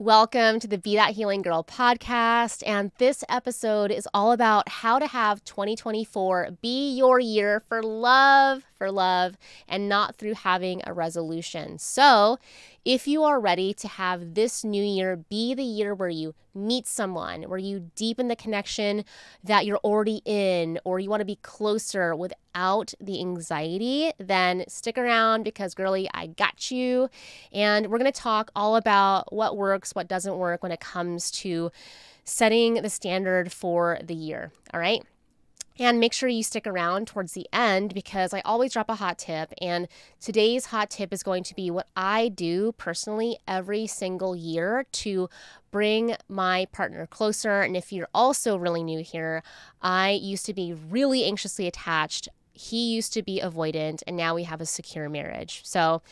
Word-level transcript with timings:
Welcome 0.00 0.60
to 0.60 0.68
the 0.68 0.78
Be 0.78 0.94
That 0.94 1.16
Healing 1.16 1.42
Girl 1.42 1.64
podcast. 1.64 2.62
And 2.64 2.92
this 2.98 3.24
episode 3.28 3.90
is 3.90 4.06
all 4.14 4.30
about 4.30 4.68
how 4.68 5.00
to 5.00 5.08
have 5.08 5.42
2024 5.42 6.50
be 6.62 6.94
your 6.94 7.18
year 7.18 7.64
for 7.68 7.82
love, 7.82 8.62
for 8.78 8.90
love, 8.90 9.36
and 9.68 9.88
not 9.88 10.16
through 10.16 10.34
having 10.34 10.80
a 10.86 10.92
resolution. 10.94 11.78
So, 11.78 12.38
if 12.84 13.06
you 13.06 13.22
are 13.24 13.38
ready 13.38 13.74
to 13.74 13.88
have 13.88 14.34
this 14.34 14.64
new 14.64 14.82
year 14.82 15.16
be 15.16 15.52
the 15.52 15.62
year 15.64 15.94
where 15.94 16.08
you 16.08 16.34
meet 16.54 16.86
someone, 16.86 17.42
where 17.42 17.58
you 17.58 17.90
deepen 17.94 18.28
the 18.28 18.36
connection 18.36 19.04
that 19.44 19.66
you're 19.66 19.78
already 19.78 20.22
in, 20.24 20.78
or 20.84 20.98
you 20.98 21.10
want 21.10 21.20
to 21.20 21.26
be 21.26 21.36
closer 21.42 22.16
without 22.16 22.94
the 23.00 23.20
anxiety, 23.20 24.12
then 24.18 24.64
stick 24.68 24.96
around 24.96 25.42
because, 25.42 25.74
girly, 25.74 26.08
I 26.14 26.28
got 26.28 26.70
you. 26.70 27.10
And 27.52 27.88
we're 27.88 27.98
going 27.98 28.10
to 28.10 28.20
talk 28.20 28.50
all 28.56 28.76
about 28.76 29.32
what 29.32 29.56
works, 29.56 29.94
what 29.94 30.08
doesn't 30.08 30.38
work 30.38 30.62
when 30.62 30.72
it 30.72 30.80
comes 30.80 31.30
to 31.32 31.70
setting 32.24 32.74
the 32.74 32.90
standard 32.90 33.52
for 33.52 33.98
the 34.02 34.14
year. 34.14 34.52
All 34.72 34.80
right. 34.80 35.02
And 35.78 36.00
make 36.00 36.12
sure 36.12 36.28
you 36.28 36.42
stick 36.42 36.66
around 36.66 37.06
towards 37.06 37.32
the 37.32 37.46
end 37.52 37.94
because 37.94 38.34
I 38.34 38.40
always 38.40 38.72
drop 38.72 38.90
a 38.90 38.96
hot 38.96 39.18
tip. 39.18 39.52
And 39.62 39.86
today's 40.20 40.66
hot 40.66 40.90
tip 40.90 41.12
is 41.12 41.22
going 41.22 41.44
to 41.44 41.54
be 41.54 41.70
what 41.70 41.86
I 41.96 42.28
do 42.28 42.72
personally 42.72 43.38
every 43.46 43.86
single 43.86 44.34
year 44.34 44.86
to 44.92 45.30
bring 45.70 46.16
my 46.28 46.66
partner 46.72 47.06
closer. 47.06 47.60
And 47.60 47.76
if 47.76 47.92
you're 47.92 48.08
also 48.12 48.56
really 48.56 48.82
new 48.82 49.02
here, 49.02 49.42
I 49.80 50.10
used 50.10 50.46
to 50.46 50.54
be 50.54 50.72
really 50.72 51.24
anxiously 51.24 51.68
attached. 51.68 52.28
He 52.52 52.92
used 52.92 53.12
to 53.12 53.22
be 53.22 53.40
avoidant, 53.40 54.02
and 54.06 54.16
now 54.16 54.34
we 54.34 54.42
have 54.42 54.60
a 54.60 54.66
secure 54.66 55.08
marriage. 55.08 55.60
So, 55.64 56.02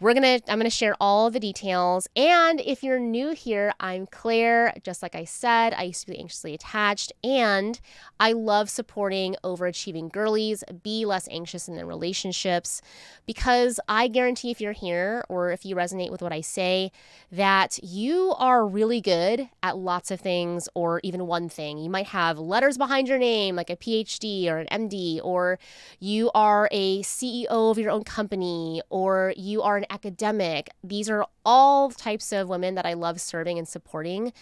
we're 0.00 0.14
gonna 0.14 0.40
i'm 0.48 0.58
gonna 0.58 0.70
share 0.70 0.94
all 1.00 1.30
the 1.30 1.40
details. 1.40 2.08
And 2.14 2.60
if 2.60 2.82
you're 2.82 2.98
new 2.98 3.32
here 3.32 3.72
i'm 3.80 4.06
claire 4.06 4.72
just 4.82 5.02
like 5.02 5.14
i 5.14 5.24
said 5.24 5.74
i 5.74 5.84
used 5.84 6.02
to 6.02 6.12
be 6.12 6.18
anxiously 6.18 6.54
attached. 6.54 7.12
And 7.24 7.80
i 8.20 8.32
love 8.32 8.70
supporting 8.70 9.36
overachieving 9.44 10.12
girlies 10.12 10.62
be 10.82 11.04
less 11.04 11.28
anxious 11.30 11.68
in 11.68 11.76
their 11.76 11.86
relationships 11.86 12.80
because 13.26 13.80
i 13.88 14.08
guarantee 14.08 14.50
if 14.50 14.60
you're 14.60 14.72
here 14.72 15.24
or 15.28 15.50
if 15.50 15.64
you 15.64 15.74
resonate 15.74 16.10
with 16.10 16.22
what 16.22 16.32
i 16.32 16.40
say 16.40 16.90
that 17.30 17.78
you 17.82 18.34
are 18.38 18.66
really 18.66 19.00
good 19.00 19.48
at 19.62 19.76
lots 19.76 20.10
of 20.10 20.20
things 20.20 20.68
or 20.74 21.00
even 21.02 21.26
one 21.26 21.48
thing. 21.48 21.78
You 21.78 21.90
might 21.90 22.06
have 22.06 22.38
letters 22.38 22.78
behind 22.78 23.08
your 23.08 23.18
name 23.18 23.56
like 23.56 23.70
a 23.70 23.76
phd 23.76 24.46
or 24.48 24.58
an 24.58 24.88
md 24.88 25.20
or 25.22 25.58
you 25.98 26.30
are 26.34 26.68
a 26.72 27.02
ceo 27.02 27.70
of 27.70 27.78
your 27.78 27.90
own 27.90 28.04
company 28.04 28.80
or 28.90 29.34
you 29.36 29.62
are 29.62 29.76
an 29.76 29.84
academic. 29.90 30.70
These 30.82 31.08
are 31.10 31.26
all 31.44 31.90
types 31.90 32.32
of 32.32 32.48
women 32.48 32.74
that 32.74 32.86
I 32.86 32.94
love 32.94 33.20
serving 33.20 33.58
and 33.58 33.66
supporting 33.66 34.32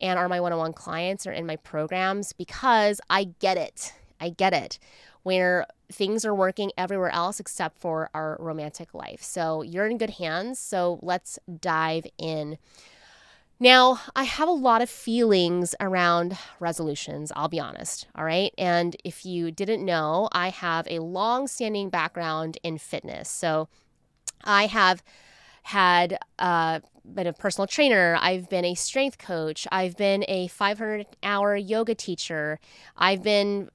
and 0.00 0.18
are 0.18 0.28
my 0.28 0.40
one 0.40 0.52
on 0.52 0.58
one 0.58 0.72
clients 0.72 1.26
or 1.26 1.32
in 1.32 1.46
my 1.46 1.56
programs 1.56 2.32
because 2.32 3.00
I 3.08 3.24
get 3.24 3.56
it. 3.56 3.92
I 4.20 4.30
get 4.30 4.52
it. 4.52 4.78
Where 5.22 5.66
things 5.90 6.24
are 6.24 6.34
working 6.34 6.72
everywhere 6.76 7.10
else 7.10 7.38
except 7.38 7.78
for 7.78 8.10
our 8.14 8.36
romantic 8.40 8.94
life. 8.94 9.22
So 9.22 9.62
you're 9.62 9.86
in 9.86 9.98
good 9.98 10.10
hands. 10.10 10.58
So 10.58 10.98
let's 11.02 11.38
dive 11.60 12.06
in. 12.18 12.58
Now, 13.60 14.00
I 14.16 14.24
have 14.24 14.48
a 14.48 14.52
lot 14.52 14.82
of 14.82 14.90
feelings 14.90 15.76
around 15.78 16.36
resolutions, 16.58 17.30
I'll 17.36 17.46
be 17.46 17.60
honest. 17.60 18.08
All 18.16 18.24
right. 18.24 18.52
And 18.58 18.96
if 19.04 19.24
you 19.24 19.52
didn't 19.52 19.84
know, 19.84 20.28
I 20.32 20.48
have 20.48 20.88
a 20.90 20.98
long 20.98 21.46
standing 21.46 21.88
background 21.88 22.58
in 22.64 22.78
fitness. 22.78 23.28
So 23.28 23.68
I 24.44 24.66
have 24.66 25.02
had 25.64 26.18
uh, 26.38 26.80
been 27.04 27.26
a 27.26 27.32
personal 27.32 27.66
trainer. 27.66 28.18
I've 28.20 28.48
been 28.48 28.64
a 28.64 28.74
strength 28.74 29.18
coach. 29.18 29.66
I've 29.70 29.96
been 29.96 30.24
a 30.28 30.48
500 30.48 31.06
hour 31.22 31.56
yoga 31.56 31.94
teacher. 31.94 32.58
I've 32.96 33.22
been 33.22 33.70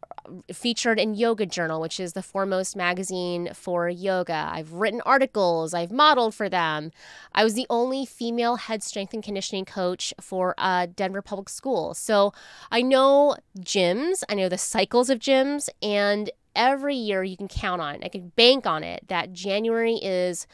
featured 0.51 0.99
in 0.99 1.15
Yoga 1.15 1.45
Journal, 1.45 1.79
which 1.79 1.99
is 1.99 2.13
the 2.13 2.21
foremost 2.21 2.75
magazine 2.75 3.49
for 3.53 3.87
yoga. 3.87 4.49
I've 4.51 4.73
written 4.73 5.01
articles. 5.05 5.73
I've 5.73 5.91
modeled 5.91 6.35
for 6.35 6.49
them. 6.49 6.91
I 7.33 7.43
was 7.43 7.53
the 7.53 7.67
only 7.69 8.05
female 8.05 8.57
head 8.57 8.83
strength 8.83 9.13
and 9.13 9.23
conditioning 9.23 9.65
coach 9.65 10.13
for 10.19 10.53
uh, 10.57 10.87
Denver 10.93 11.21
Public 11.21 11.49
School. 11.49 11.93
So 11.93 12.33
I 12.71 12.81
know 12.81 13.37
gyms, 13.57 14.23
I 14.29 14.35
know 14.35 14.49
the 14.49 14.57
cycles 14.57 15.09
of 15.09 15.19
gyms, 15.19 15.69
and 15.81 16.29
every 16.57 16.95
year 16.95 17.23
you 17.23 17.37
can 17.37 17.47
count 17.47 17.81
on, 17.81 18.03
I 18.03 18.09
can 18.09 18.33
bank 18.35 18.65
on 18.67 18.83
it 18.83 19.07
that 19.07 19.31
January 19.31 19.95
is 19.95 20.47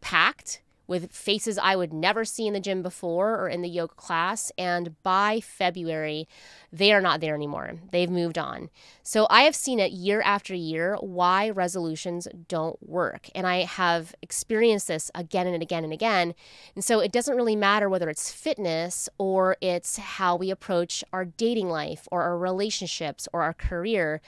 packed 0.00 0.60
with 0.86 1.10
faces 1.10 1.58
I 1.58 1.76
would 1.76 1.92
never 1.92 2.24
see 2.24 2.46
in 2.46 2.54
the 2.54 2.60
gym 2.60 2.82
before 2.82 3.36
or 3.36 3.48
in 3.48 3.62
the 3.62 3.68
yoga 3.68 3.94
class. 3.94 4.52
And 4.56 5.00
by 5.02 5.40
February, 5.40 6.28
they 6.72 6.92
are 6.92 7.00
not 7.00 7.20
there 7.20 7.34
anymore. 7.34 7.74
They've 7.90 8.10
moved 8.10 8.38
on. 8.38 8.70
So 9.02 9.26
I 9.30 9.42
have 9.42 9.56
seen 9.56 9.80
it 9.80 9.92
year 9.92 10.22
after 10.22 10.54
year 10.54 10.96
why 11.00 11.50
resolutions 11.50 12.28
don't 12.48 12.80
work. 12.86 13.28
And 13.34 13.46
I 13.46 13.64
have 13.64 14.14
experienced 14.22 14.88
this 14.88 15.10
again 15.14 15.46
and 15.46 15.62
again 15.62 15.84
and 15.84 15.92
again. 15.92 16.34
And 16.74 16.84
so 16.84 17.00
it 17.00 17.12
doesn't 17.12 17.36
really 17.36 17.56
matter 17.56 17.88
whether 17.88 18.08
it's 18.08 18.30
fitness 18.30 19.08
or 19.18 19.56
it's 19.60 19.96
how 19.96 20.36
we 20.36 20.50
approach 20.50 21.02
our 21.12 21.24
dating 21.24 21.68
life 21.68 22.06
or 22.10 22.22
our 22.22 22.38
relationships 22.38 23.28
or 23.32 23.42
our 23.42 23.54
career 23.54 24.20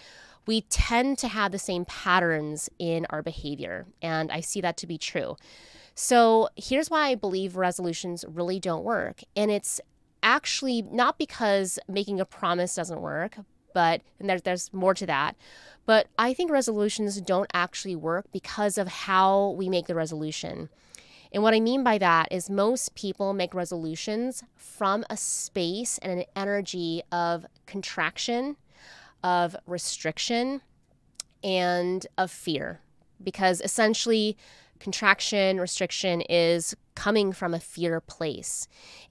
we 0.49 0.63
tend 0.63 1.19
to 1.19 1.29
have 1.29 1.53
the 1.53 1.59
same 1.59 1.85
patterns 1.85 2.71
in 2.79 3.07
our 3.11 3.23
behavior. 3.23 3.87
And 4.01 4.33
I 4.33 4.41
see 4.41 4.63
that 4.63 4.79
to 4.79 4.87
be 4.87 4.97
true. 4.97 5.37
So 5.95 6.49
here's 6.57 6.89
why 6.89 7.09
I 7.09 7.17
believe 7.17 7.55
resolutions 7.55 8.25
really 8.27 8.59
don't 8.59 8.83
work. 8.83 9.21
And 9.37 9.51
it's 9.51 9.79
actually 10.23 10.81
not 10.81 11.19
because 11.19 11.79
making 11.87 12.19
a 12.19 12.25
promise 12.25 12.75
doesn't 12.75 13.03
work, 13.03 13.37
but 13.75 14.01
and 14.19 14.31
there, 14.31 14.41
there's 14.41 14.73
more 14.73 14.95
to 14.95 15.05
that. 15.05 15.37
But 15.85 16.07
I 16.19 16.33
think 16.33 16.51
resolutions 16.51 17.21
don't 17.21 17.51
actually 17.53 17.97
work 17.97 18.25
because 18.33 18.79
of 18.79 18.89
how 18.89 19.51
we 19.51 19.69
make 19.69 19.87
the 19.87 19.95
resolution. 19.95 20.71
And 21.31 21.43
what 21.43 21.53
I 21.53 21.61
mean 21.61 21.85
by 21.85 21.99
that 21.99 22.29
is 22.31 22.49
most 22.49 22.95
people 22.95 23.35
make 23.35 23.53
resolutions 23.53 24.45
from 24.57 25.05
a 25.11 25.17
space 25.19 25.99
and 25.99 26.21
an 26.21 26.25
energy 26.35 27.03
of 27.13 27.45
contraction, 27.67 28.57
of 29.23 29.57
restriction, 29.67 30.61
and 31.43 32.07
of 32.17 32.31
fear. 32.31 32.81
Because 33.23 33.61
essentially, 33.61 34.37
contraction, 34.79 35.61
restriction 35.61 36.21
is 36.23 36.77
coming 36.95 37.33
from 37.33 37.55
a 37.55 37.61
fear 37.61 38.01
place. 38.01 38.67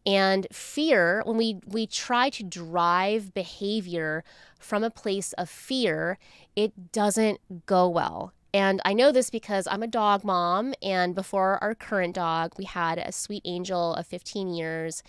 And 0.06 0.48
fear, 0.52 1.22
when 1.26 1.38
we, 1.38 1.60
we 1.66 1.88
try 1.88 2.30
to 2.32 2.44
drive 2.44 3.34
behavior 3.34 4.24
from 4.60 4.84
a 4.84 4.90
place 4.90 5.34
of 5.34 5.50
fear, 5.50 6.18
it 6.56 6.92
doesn't 6.92 7.66
go 7.66 7.88
well. 7.88 8.34
And 8.58 8.82
I 8.84 8.94
know 8.94 9.12
this 9.12 9.30
because 9.30 9.68
I'm 9.68 9.84
a 9.84 9.88
dog 9.88 10.24
mom, 10.24 10.74
and 10.82 11.14
before 11.14 11.64
our 11.64 11.76
current 11.76 12.16
dog, 12.16 12.54
we 12.58 12.66
had 12.66 12.98
a 12.98 13.12
sweet 13.12 13.44
angel 13.46 13.94
of 13.94 14.08
15 14.08 14.48
years. 14.52 15.04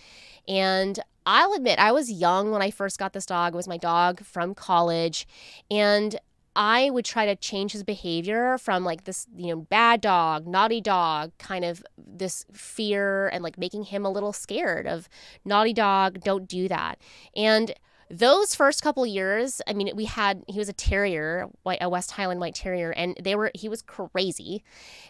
And 0.47 0.99
I'll 1.25 1.53
admit, 1.53 1.79
I 1.79 1.91
was 1.91 2.11
young 2.11 2.51
when 2.51 2.61
I 2.61 2.69
first 2.69 2.99
got 2.99 3.13
this 3.13 3.25
dog. 3.25 3.53
It 3.53 3.55
was 3.55 3.67
my 3.67 3.77
dog 3.77 4.23
from 4.23 4.53
college. 4.53 5.27
And 5.71 6.19
I 6.55 6.91
would 6.91 7.05
try 7.05 7.25
to 7.25 7.35
change 7.35 7.71
his 7.71 7.83
behavior 7.83 8.59
from 8.59 8.83
like 8.83 9.05
this, 9.05 9.25
you 9.35 9.47
know, 9.47 9.61
bad 9.61 10.01
dog, 10.01 10.45
naughty 10.45 10.79
dog, 10.79 11.31
kind 11.39 11.65
of 11.65 11.83
this 11.97 12.45
fear 12.53 13.29
and 13.29 13.43
like 13.43 13.57
making 13.57 13.85
him 13.85 14.05
a 14.05 14.11
little 14.11 14.33
scared 14.33 14.85
of 14.85 15.09
naughty 15.43 15.73
dog, 15.73 16.21
don't 16.23 16.47
do 16.47 16.67
that. 16.67 16.99
And 17.35 17.73
those 18.09 18.55
first 18.55 18.81
couple 18.81 19.05
years, 19.05 19.61
I 19.67 19.73
mean, 19.73 19.91
we 19.95 20.05
had 20.05 20.43
he 20.47 20.57
was 20.57 20.69
a 20.69 20.73
terrier, 20.73 21.47
a 21.65 21.89
West 21.89 22.11
Highland 22.11 22.39
White 22.39 22.55
Terrier, 22.55 22.91
and 22.91 23.15
they 23.21 23.35
were 23.35 23.51
he 23.53 23.69
was 23.69 23.81
crazy. 23.81 24.63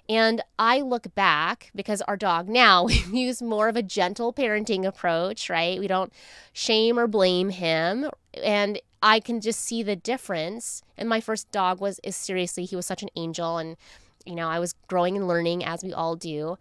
And 0.07 0.41
I 0.57 0.81
look 0.81 1.13
back 1.15 1.71
because 1.73 2.01
our 2.03 2.17
dog 2.17 2.49
now 2.49 2.85
we 2.85 2.95
use 3.11 3.41
more 3.41 3.69
of 3.69 3.75
a 3.75 3.83
gentle 3.83 4.33
parenting 4.33 4.85
approach, 4.85 5.49
right? 5.49 5.79
We 5.79 5.87
don't 5.87 6.11
shame 6.51 6.99
or 6.99 7.07
blame 7.07 7.49
him, 7.49 8.09
and 8.33 8.81
I 9.01 9.19
can 9.19 9.39
just 9.39 9.61
see 9.61 9.81
the 9.81 9.95
difference. 9.95 10.81
And 10.97 11.07
my 11.07 11.21
first 11.21 11.51
dog 11.51 11.79
was 11.79 11.99
is 12.03 12.15
seriously, 12.15 12.65
he 12.65 12.75
was 12.75 12.85
such 12.85 13.01
an 13.03 13.09
angel 13.15 13.57
and 13.57 13.77
you 14.25 14.35
know, 14.35 14.47
I 14.47 14.59
was 14.59 14.73
growing 14.87 15.15
and 15.15 15.27
learning 15.27 15.63
as 15.63 15.83
we 15.83 15.93
all 15.93 16.15
do. 16.15 16.57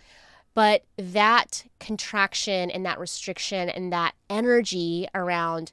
But 0.54 0.84
that 0.96 1.64
contraction 1.78 2.70
and 2.70 2.84
that 2.84 2.98
restriction 2.98 3.68
and 3.68 3.92
that 3.92 4.14
energy 4.28 5.06
around 5.14 5.72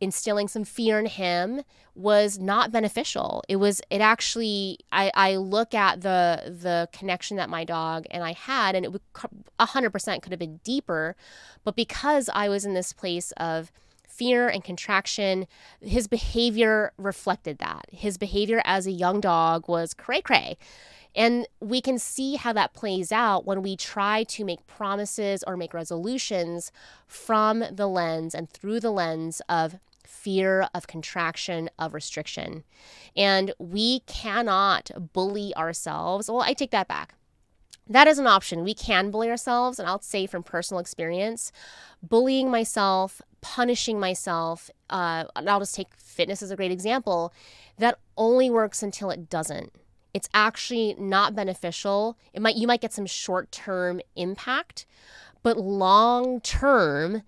instilling 0.00 0.48
some 0.48 0.64
fear 0.64 0.98
in 0.98 1.06
him 1.06 1.62
was 1.94 2.38
not 2.38 2.70
beneficial. 2.70 3.42
It 3.48 3.56
was 3.56 3.80
it 3.90 4.00
actually 4.00 4.78
I, 4.92 5.10
I 5.14 5.36
look 5.36 5.74
at 5.74 6.02
the 6.02 6.56
the 6.60 6.88
connection 6.92 7.36
that 7.38 7.48
my 7.48 7.64
dog 7.64 8.04
and 8.10 8.22
I 8.22 8.32
had 8.32 8.74
and 8.74 8.84
it 8.84 8.92
would 8.92 9.02
100% 9.58 10.22
could 10.22 10.32
have 10.32 10.38
been 10.38 10.60
deeper, 10.62 11.16
but 11.64 11.76
because 11.76 12.28
I 12.34 12.48
was 12.48 12.64
in 12.64 12.74
this 12.74 12.92
place 12.92 13.32
of 13.32 13.72
fear 14.16 14.48
and 14.48 14.64
contraction. 14.64 15.46
His 15.80 16.06
behavior 16.06 16.92
reflected 16.96 17.58
that. 17.58 17.84
His 17.92 18.16
behavior 18.16 18.62
as 18.64 18.86
a 18.86 18.92
young 18.92 19.20
dog 19.20 19.68
was 19.68 19.92
cray 19.92 20.22
cray. 20.22 20.56
And 21.14 21.46
we 21.60 21.80
can 21.80 21.98
see 21.98 22.36
how 22.36 22.52
that 22.52 22.74
plays 22.74 23.10
out 23.10 23.46
when 23.46 23.62
we 23.62 23.74
try 23.74 24.24
to 24.24 24.44
make 24.44 24.66
promises 24.66 25.42
or 25.46 25.56
make 25.56 25.72
resolutions 25.72 26.70
from 27.06 27.64
the 27.72 27.86
lens 27.86 28.34
and 28.34 28.50
through 28.50 28.80
the 28.80 28.90
lens 28.90 29.40
of 29.48 29.78
fear, 30.06 30.68
of 30.74 30.86
contraction, 30.86 31.68
of 31.78 31.94
restriction. 31.94 32.64
And 33.16 33.52
we 33.58 34.00
cannot 34.00 34.90
bully 35.12 35.54
ourselves. 35.56 36.30
Well, 36.30 36.42
I 36.42 36.52
take 36.52 36.70
that 36.70 36.88
back. 36.88 37.14
That 37.88 38.08
is 38.08 38.18
an 38.18 38.26
option. 38.26 38.64
We 38.64 38.74
can 38.74 39.10
bully 39.10 39.30
ourselves. 39.30 39.78
And 39.78 39.88
I'll 39.88 40.00
say 40.00 40.26
from 40.26 40.42
personal 40.42 40.80
experience, 40.80 41.52
bullying 42.02 42.50
myself, 42.50 43.22
punishing 43.40 44.00
myself, 44.00 44.70
uh, 44.90 45.24
and 45.36 45.48
I'll 45.48 45.60
just 45.60 45.74
take 45.74 45.94
fitness 45.96 46.42
as 46.42 46.50
a 46.50 46.56
great 46.56 46.72
example, 46.72 47.32
that 47.78 47.98
only 48.16 48.50
works 48.50 48.82
until 48.82 49.10
it 49.10 49.30
doesn't. 49.30 49.72
It's 50.12 50.28
actually 50.32 50.96
not 50.98 51.36
beneficial. 51.36 52.16
It 52.32 52.40
might 52.40 52.56
you 52.56 52.66
might 52.66 52.80
get 52.80 52.92
some 52.92 53.06
short-term 53.06 54.00
impact, 54.16 54.86
but 55.42 55.58
long-term 55.58 57.22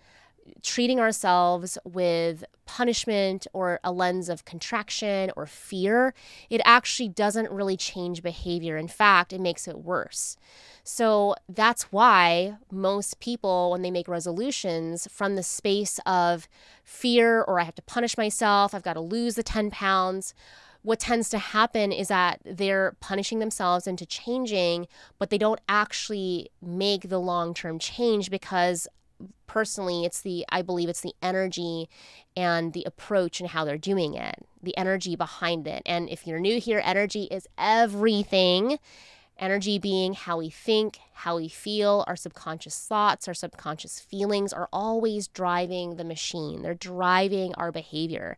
treating 0.62 1.00
ourselves 1.00 1.78
with 1.84 2.44
punishment 2.66 3.46
or 3.52 3.81
a 3.82 3.93
lens 3.93 4.28
of 4.28 4.44
contraction 4.44 5.31
or 5.37 5.46
fear, 5.46 6.14
it 6.50 6.60
actually 6.64 7.08
doesn't 7.08 7.50
really 7.50 7.76
change 7.76 8.22
behavior. 8.22 8.76
In 8.76 8.88
fact, 8.88 9.32
it 9.32 9.40
makes 9.40 9.66
it 9.66 9.78
worse. 9.78 10.37
So 10.84 11.34
that's 11.49 11.93
why 11.93 12.56
most 12.70 13.20
people, 13.20 13.70
when 13.70 13.82
they 13.82 13.90
make 13.90 14.08
resolutions 14.08 15.06
from 15.10 15.37
the 15.37 15.43
space 15.43 16.00
of 16.06 16.49
fear 16.82 17.43
or 17.43 17.60
I 17.60 17.64
have 17.64 17.75
to 17.76 17.82
punish 17.82 18.16
myself, 18.16 18.75
I've 18.75 18.82
got 18.82 18.94
to 18.94 19.00
lose 19.00 19.34
the 19.34 19.43
10 19.43 19.70
pounds, 19.70 20.34
what 20.82 21.00
tends 21.00 21.28
to 21.31 21.38
happen 21.38 21.93
is 21.93 22.08
that 22.08 22.40
they're 22.44 22.96
punishing 23.00 23.40
themselves 23.40 23.87
into 23.87 24.06
changing, 24.06 24.87
but 25.19 25.28
they 25.28 25.38
don't 25.38 25.60
actually 25.69 26.50
make 26.62 27.08
the 27.08 27.20
long 27.20 27.52
term 27.52 27.78
change 27.78 28.31
because 28.31 28.88
personally 29.47 30.05
it's 30.05 30.20
the 30.23 30.44
i 30.50 30.62
believe 30.62 30.88
it's 30.88 31.00
the 31.00 31.15
energy 31.23 31.88
and 32.37 32.73
the 32.73 32.85
approach 32.85 33.41
and 33.41 33.50
how 33.50 33.65
they're 33.65 33.79
doing 33.79 34.15
it 34.15 34.47
the 34.62 34.76
energy 34.76 35.17
behind 35.17 35.67
it. 35.67 35.82
And 35.87 36.09
if 36.09 36.26
you're 36.26 36.41
new 36.41 36.61
here 36.61 36.82
energy 36.85 37.25
is 37.25 37.47
everything. 37.56 38.79
Energy 39.38 39.79
being 39.79 40.15
how 40.15 40.38
we 40.38 40.50
think 40.50 40.99
how 41.12 41.37
we 41.37 41.49
feel 41.49 42.05
our 42.09 42.17
subconscious 42.17 42.87
thoughts 42.87 43.29
our 43.29 43.35
subconscious 43.35 44.00
feelings 44.00 44.53
are 44.53 44.69
always 44.73 45.29
driving 45.29 45.97
the 45.97 46.05
machine. 46.05 46.62
They're 46.62 46.75
driving 46.75 47.55
our 47.55 47.70
behavior. 47.70 48.37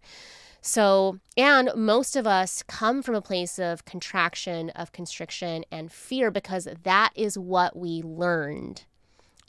So, 0.62 1.18
and 1.38 1.70
most 1.74 2.16
of 2.16 2.26
us 2.26 2.62
come 2.64 3.02
from 3.02 3.14
a 3.14 3.22
place 3.22 3.58
of 3.58 3.86
contraction, 3.86 4.68
of 4.70 4.92
constriction, 4.92 5.64
and 5.72 5.90
fear 5.90 6.30
because 6.30 6.68
that 6.82 7.12
is 7.14 7.38
what 7.38 7.74
we 7.74 8.02
learned 8.02 8.84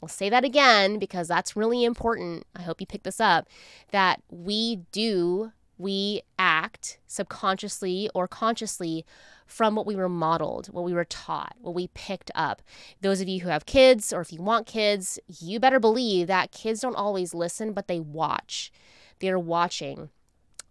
I'll 0.02 0.08
say 0.08 0.28
that 0.30 0.44
again 0.44 0.98
because 0.98 1.28
that's 1.28 1.56
really 1.56 1.84
important. 1.84 2.44
I 2.56 2.62
hope 2.62 2.80
you 2.80 2.86
pick 2.86 3.04
this 3.04 3.20
up 3.20 3.48
that 3.92 4.20
we 4.30 4.80
do, 4.90 5.52
we 5.78 6.22
act 6.38 6.98
subconsciously 7.06 8.10
or 8.14 8.26
consciously 8.26 9.06
from 9.46 9.74
what 9.74 9.86
we 9.86 9.94
were 9.94 10.08
modeled, 10.08 10.68
what 10.68 10.84
we 10.84 10.92
were 10.92 11.04
taught, 11.04 11.54
what 11.60 11.74
we 11.74 11.88
picked 11.88 12.30
up. 12.34 12.62
Those 13.00 13.20
of 13.20 13.28
you 13.28 13.40
who 13.40 13.48
have 13.48 13.66
kids 13.66 14.12
or 14.12 14.20
if 14.20 14.32
you 14.32 14.42
want 14.42 14.66
kids, 14.66 15.20
you 15.40 15.60
better 15.60 15.78
believe 15.78 16.26
that 16.26 16.50
kids 16.50 16.80
don't 16.80 16.96
always 16.96 17.32
listen, 17.32 17.72
but 17.72 17.86
they 17.86 18.00
watch. 18.00 18.72
They're 19.20 19.38
watching. 19.38 20.10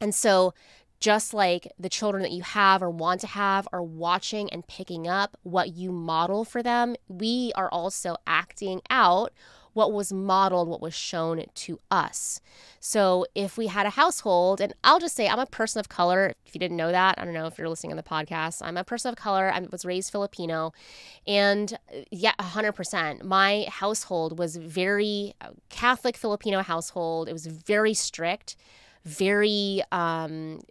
And 0.02 0.16
so 0.16 0.54
just 1.02 1.34
like 1.34 1.68
the 1.80 1.90
children 1.90 2.22
that 2.22 2.32
you 2.32 2.44
have 2.44 2.82
or 2.82 2.90
want 2.90 3.20
to 3.22 3.28
have 3.28 3.68
are 3.74 3.84
watching 3.84 4.50
and 4.52 4.66
picking 4.68 5.08
up 5.08 5.36
what 5.42 5.76
you 5.76 5.92
model 5.92 6.46
for 6.46 6.62
them, 6.62 6.96
we 7.10 7.52
are 7.56 7.70
also 7.70 8.16
acting 8.28 8.82
out 8.90 9.34
what 9.74 9.92
was 9.92 10.12
modeled, 10.12 10.68
what 10.68 10.82
was 10.82 10.94
shown 10.94 11.44
to 11.56 11.80
us. 11.90 12.42
So 12.80 13.26
if 13.34 13.58
we 13.58 13.68
had 13.68 13.86
a 13.86 13.92
household, 13.92 14.60
and 14.62 14.74
I'll 14.84 15.00
just 15.00 15.16
say 15.16 15.28
I'm 15.28 15.40
a 15.40 15.46
person 15.46 15.80
of 15.80 15.90
color. 15.90 16.34
If 16.46 16.54
you 16.54 16.60
didn't 16.60 16.78
know 16.78 16.92
that, 16.92 17.16
I 17.18 17.26
don't 17.26 17.34
know 17.34 17.48
if 17.48 17.58
you're 17.58 17.70
listening 17.70 17.94
on 17.94 17.98
the 17.98 18.04
podcast. 18.04 18.62
I'm 18.62 18.78
a 18.78 18.84
person 18.84 19.10
of 19.10 19.16
color. 19.16 19.52
I 19.52 19.60
was 19.72 19.86
raised 19.86 20.12
Filipino, 20.12 20.74
and 21.26 21.78
yeah, 22.12 22.34
100%. 22.40 23.24
My 23.24 23.66
household 23.70 24.38
was 24.38 24.58
very 24.58 25.34
uh, 25.40 25.52
Catholic 25.70 26.18
Filipino 26.18 26.62
household. 26.62 27.30
It 27.30 27.34
was 27.34 27.46
very 27.46 27.94
strict 27.94 28.58
very 29.04 29.82
um, 29.92 30.62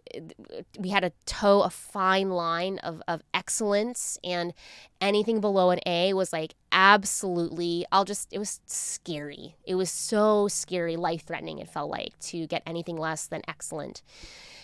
we 0.79 0.89
had 0.89 1.01
to 1.01 1.11
toe 1.25 1.61
a 1.61 1.69
fine 1.69 2.29
line 2.29 2.79
of, 2.79 3.01
of 3.07 3.21
excellence 3.33 4.17
and 4.23 4.53
anything 5.01 5.41
below 5.41 5.71
an 5.71 5.79
a 5.85 6.13
was 6.13 6.31
like 6.31 6.53
absolutely 6.71 7.85
i'll 7.91 8.05
just 8.05 8.31
it 8.31 8.39
was 8.39 8.61
scary. 8.65 9.55
It 9.65 9.75
was 9.75 9.89
so 9.89 10.47
scary 10.47 10.95
life 10.95 11.23
threatening 11.25 11.59
it 11.59 11.67
felt 11.67 11.89
like 11.89 12.17
to 12.19 12.47
get 12.47 12.63
anything 12.65 12.97
less 12.97 13.27
than 13.27 13.41
excellent. 13.47 14.01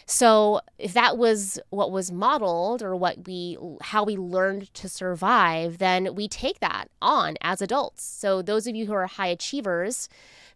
So 0.05 0.61
if 0.79 0.93
that 0.93 1.17
was 1.17 1.59
what 1.69 1.91
was 1.91 2.11
modeled 2.11 2.81
or 2.81 2.95
what 2.95 3.27
we 3.27 3.57
how 3.81 4.05
we 4.05 4.15
learned 4.15 4.73
to 4.75 4.87
survive 4.87 5.79
then 5.79 6.15
we 6.15 6.29
take 6.29 6.61
that 6.61 6.89
on 7.01 7.35
as 7.41 7.61
adults. 7.61 8.03
So 8.03 8.41
those 8.41 8.67
of 8.67 8.75
you 8.75 8.85
who 8.85 8.93
are 8.93 9.07
high 9.07 9.27
achievers 9.27 10.07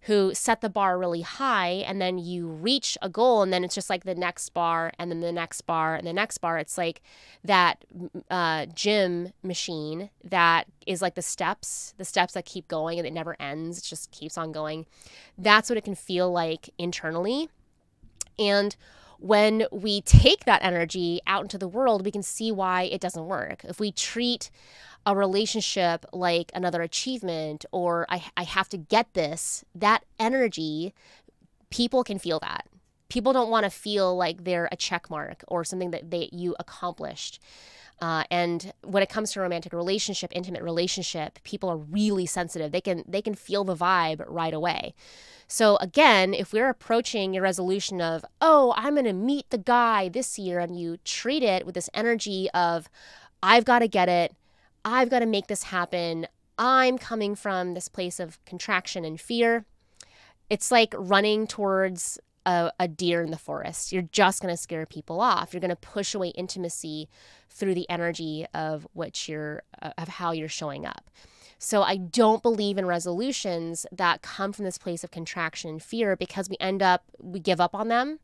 who 0.06 0.34
set 0.34 0.62
the 0.62 0.70
bar 0.70 0.98
really 0.98 1.22
high 1.22 1.70
and 1.70 2.02
then 2.02 2.18
you 2.18 2.48
reach 2.48 2.98
a 3.02 3.10
goal 3.10 3.44
and 3.44 3.54
then 3.54 3.64
it's 3.64 3.76
just 3.76 3.90
like 3.90 4.04
the 4.04 4.16
next 4.16 4.50
bar 4.50 4.92
and 4.98 5.12
then 5.12 5.22
the 5.22 5.32
next 5.32 5.62
bar 5.62 5.96
and 5.96 6.08
the 6.08 6.14
next 6.14 6.40
bar. 6.40 6.58
It's 6.58 6.78
like 6.78 7.02
that 7.44 7.86
uh, 8.30 8.66
gym 8.68 9.34
machine 9.44 10.10
that 10.24 10.68
is 10.88 11.02
like 11.02 11.14
the 11.14 11.22
steps, 11.22 11.94
the 11.98 12.06
steps 12.06 12.34
that 12.34 12.46
keep 12.46 12.68
going 12.68 12.98
and 12.98 13.08
it 13.08 13.14
never 13.14 13.36
ends. 13.40 13.78
It 13.78 13.84
just 13.84 14.10
keeps 14.12 14.38
on 14.38 14.52
going. 14.52 14.88
That's 15.38 15.70
what 15.70 15.78
it 15.78 15.84
can 15.84 15.96
feel 15.96 16.32
like 16.32 16.72
internally. 16.80 17.50
And 18.40 18.76
when 19.22 19.68
we 19.72 20.02
take 20.02 20.46
that 20.46 20.64
energy 20.64 21.22
out 21.28 21.44
into 21.44 21.58
the 21.60 21.68
world, 21.68 22.04
we 22.04 22.12
can 22.12 22.24
see 22.24 22.52
why 22.52 22.84
it 22.84 23.00
doesn't 23.00 23.28
work. 23.28 23.64
If 23.64 23.80
we 23.80 23.92
treat 23.92 24.50
a 25.06 25.16
relationship 25.16 26.06
like 26.12 26.52
another 26.56 26.82
achievement 26.82 27.64
or 27.72 28.08
I, 28.10 28.24
I 28.36 28.44
have 28.44 28.68
to 28.70 28.78
get 28.78 29.14
this, 29.14 29.64
that 29.76 30.04
energy, 30.20 30.96
people 31.70 32.04
can 32.04 32.18
feel 32.18 32.40
that. 32.40 32.66
People 33.10 33.32
don't 33.32 33.52
want 33.52 33.64
to 33.66 33.70
feel 33.70 34.16
like 34.16 34.44
they're 34.44 34.70
a 34.72 34.76
check 34.76 35.10
mark 35.10 35.44
or 35.48 35.64
something 35.64 35.92
that 35.92 36.10
they 36.10 36.30
you 36.32 36.56
accomplished. 36.60 37.40
Uh, 38.02 38.24
and 38.32 38.74
when 38.84 39.04
it 39.04 39.10
comes 39.10 39.32
to 39.32 39.40
romantic 39.40 39.74
relationship, 39.74 40.32
intimate 40.34 40.64
relationship, 40.64 41.38
people 41.44 41.70
are 41.70 41.78
really 41.78 42.26
sensitive. 42.26 42.72
They 42.72 42.82
can 42.82 43.04
they 43.08 43.22
can 43.22 43.36
feel 43.36 43.64
the 43.64 43.76
vibe 43.76 44.24
right 44.28 44.54
away. 44.54 44.96
So 45.48 45.76
again, 45.78 46.34
if 46.34 46.52
we're 46.52 46.70
approaching 46.70 47.34
your 47.34 47.44
resolution 47.44 48.02
of, 48.02 48.26
oh, 48.40 48.74
I'm 48.78 48.94
going 48.94 49.06
to 49.06 49.14
meet 49.14 49.50
the 49.50 49.58
guy 49.58 50.10
this 50.10 50.40
year, 50.40 50.60
and 50.60 50.80
you 50.80 50.98
treat 51.04 51.44
it 51.44 51.66
with 51.66 51.76
this 51.76 51.90
energy 51.94 52.50
of, 52.54 52.90
I've 53.44 53.66
got 53.66 53.80
to 53.80 53.88
get 53.88 54.08
it, 54.08 54.34
I've 54.86 55.10
got 55.10 55.20
to 55.20 55.26
make 55.26 55.48
this 55.48 55.64
happen. 55.64 56.26
I'm 56.58 56.98
coming 56.98 57.36
from 57.36 57.74
this 57.74 57.90
place 57.90 58.20
of 58.20 58.44
contraction 58.46 59.04
and 59.04 59.20
fear. 59.20 59.66
It's 60.50 60.72
like 60.72 60.94
running 60.98 61.48
towards 61.48 62.18
a, 62.46 62.72
a 62.80 62.88
deer 62.88 63.22
in 63.22 63.32
the 63.32 63.38
forest. 63.38 63.92
You're 63.92 64.04
just 64.04 64.42
going 64.42 64.54
to 64.54 64.62
scare 64.62 64.86
people 64.86 65.22
off. 65.22 65.54
You're 65.54 65.62
going 65.62 65.70
to 65.70 65.76
push 65.76 66.16
away 66.16 66.30
intimacy 66.30 67.10
through 67.50 67.76
the 67.76 67.90
energy 67.90 68.46
of 68.54 68.88
which 68.94 69.30
you're 69.30 69.64
uh, 69.82 69.92
of 69.98 70.08
how 70.08 70.32
you're 70.32 70.48
showing 70.48 70.86
up. 70.86 71.10
So 71.60 71.84
I 71.84 71.98
don't 71.98 72.42
believe 72.42 72.80
in 72.80 72.88
resolutions 72.88 73.86
that 73.92 74.24
come 74.24 74.52
from 74.52 74.66
this 74.66 74.80
place 74.80 75.04
of 75.04 75.12
contraction 75.12 75.70
and 75.70 75.84
fear 75.84 76.16
because 76.16 76.50
we 76.50 76.58
end 76.60 76.82
up 76.82 77.04
we 77.20 77.40
give 77.40 77.62
up 77.62 77.76
on 77.76 77.88
them. 77.88 78.20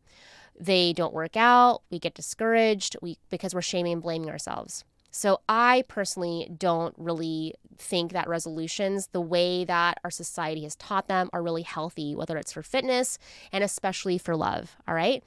They 0.60 0.92
don't 0.92 1.14
work 1.14 1.38
out, 1.38 1.84
we 1.92 2.00
get 2.00 2.16
discouraged, 2.16 2.96
we 3.02 3.18
because 3.30 3.54
we're 3.54 3.62
shaming 3.62 3.94
and 3.94 4.02
blaming 4.02 4.30
ourselves. 4.30 4.84
So 5.18 5.42
I 5.50 5.84
personally 5.88 6.48
don't 6.56 6.94
really 6.96 7.56
think 7.76 8.12
that 8.14 8.30
resolutions, 8.30 9.08
the 9.14 9.20
way 9.20 9.66
that 9.66 9.98
our 10.04 10.12
society 10.12 10.62
has 10.62 10.76
taught 10.76 11.08
them, 11.08 11.32
are 11.34 11.42
really 11.42 11.64
healthy, 11.64 12.14
whether 12.14 12.38
it's 12.38 12.52
for 12.54 12.62
fitness 12.62 13.18
and 13.52 13.64
especially 13.64 14.20
for 14.20 14.36
love. 14.36 14.76
All 14.88 14.94
right. 14.94 15.24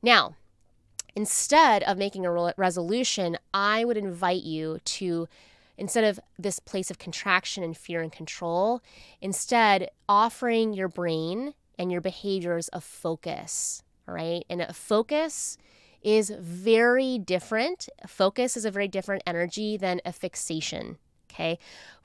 Now, 0.00 0.36
instead 1.14 1.82
of 1.82 1.98
making 1.98 2.24
a 2.24 2.54
resolution, 2.56 3.36
I 3.52 3.84
would 3.84 3.98
invite 3.98 4.44
you 4.44 4.78
to, 4.82 5.28
instead 5.76 6.04
of 6.04 6.18
this 6.38 6.58
place 6.58 6.90
of 6.90 6.98
contraction 6.98 7.62
and 7.62 7.76
fear 7.76 8.00
and 8.00 8.10
control, 8.10 8.80
instead 9.20 9.90
offering 10.08 10.72
your 10.72 10.88
brain 10.88 11.52
and 11.78 11.92
your 11.92 12.00
behaviors 12.00 12.70
a 12.72 12.80
focus. 12.80 13.82
All 14.08 14.14
right. 14.14 14.42
And 14.48 14.62
a 14.62 14.72
focus 14.72 15.58
is 16.04 16.30
very 16.38 17.18
different. 17.18 17.88
Focus 18.06 18.56
is 18.56 18.64
a 18.64 18.70
very 18.70 18.88
different 18.88 19.22
energy 19.26 19.76
than 19.76 20.00
a 20.04 20.12
fixation. 20.12 20.98
Okay. 21.30 21.58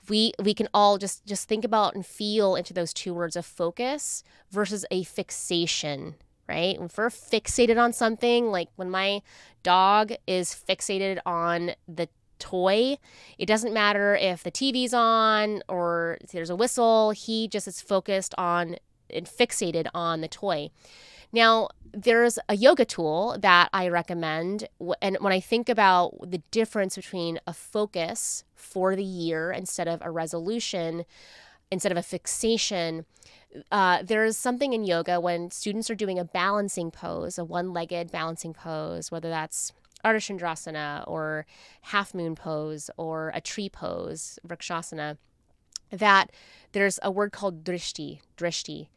We 0.08 0.32
we 0.42 0.54
can 0.54 0.68
all 0.74 0.98
just 0.98 1.24
just 1.26 1.48
think 1.48 1.64
about 1.64 1.94
and 1.94 2.04
feel 2.04 2.56
into 2.56 2.74
those 2.74 2.92
two 2.92 3.14
words 3.14 3.36
of 3.36 3.46
focus 3.46 4.24
versus 4.50 4.84
a 4.90 5.04
fixation, 5.04 6.16
right? 6.48 6.76
If 6.80 6.98
we're 6.98 7.10
fixated 7.10 7.80
on 7.80 7.92
something, 7.92 8.50
like 8.50 8.68
when 8.76 8.90
my 8.90 9.22
dog 9.62 10.12
is 10.26 10.54
fixated 10.68 11.18
on 11.24 11.72
the 11.86 12.08
toy. 12.40 12.96
It 13.38 13.46
doesn't 13.46 13.72
matter 13.72 14.16
if 14.16 14.42
the 14.42 14.50
TV's 14.50 14.94
on 14.94 15.62
or 15.68 16.18
there's 16.32 16.50
a 16.50 16.56
whistle. 16.56 17.12
He 17.12 17.46
just 17.46 17.68
is 17.68 17.80
focused 17.80 18.34
on 18.36 18.76
and 19.10 19.26
fixated 19.26 19.86
on 19.94 20.22
the 20.22 20.28
toy. 20.28 20.70
Now, 21.32 21.68
there's 21.92 22.38
a 22.48 22.54
yoga 22.54 22.84
tool 22.84 23.36
that 23.40 23.68
I 23.72 23.88
recommend. 23.88 24.68
And 25.02 25.16
when 25.20 25.32
I 25.32 25.40
think 25.40 25.68
about 25.68 26.30
the 26.30 26.42
difference 26.50 26.96
between 26.96 27.40
a 27.46 27.52
focus 27.52 28.44
for 28.54 28.94
the 28.96 29.04
year 29.04 29.50
instead 29.50 29.88
of 29.88 30.00
a 30.02 30.10
resolution, 30.10 31.04
instead 31.70 31.92
of 31.92 31.98
a 31.98 32.02
fixation, 32.02 33.06
uh, 33.72 34.02
there's 34.02 34.36
something 34.36 34.72
in 34.72 34.84
yoga 34.84 35.20
when 35.20 35.50
students 35.50 35.90
are 35.90 35.96
doing 35.96 36.18
a 36.18 36.24
balancing 36.24 36.90
pose, 36.90 37.38
a 37.38 37.44
one 37.44 37.72
legged 37.72 38.12
balancing 38.12 38.54
pose, 38.54 39.10
whether 39.10 39.28
that's 39.28 39.72
Ardha 40.04 41.04
or 41.06 41.46
half 41.82 42.14
moon 42.14 42.34
pose 42.34 42.90
or 42.96 43.32
a 43.34 43.40
tree 43.40 43.68
pose, 43.68 44.38
Vrikshasana, 44.46 45.18
that 45.90 46.30
there's 46.72 46.98
a 47.02 47.10
word 47.10 47.32
called 47.32 47.64
drishti, 47.64 48.20
drishti, 48.36 48.88